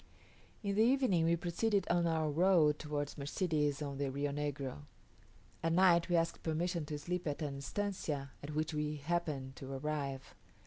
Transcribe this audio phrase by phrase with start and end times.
[0.63, 4.85] In the evening we proceeded on our road towards Mercedes on the Rio Negro.
[5.61, 9.71] At night we asked permission to sleep at an estancia at which we happened to
[9.73, 10.33] arrive.